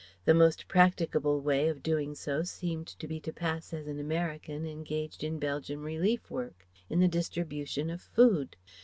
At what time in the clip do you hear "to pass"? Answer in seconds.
3.19-3.71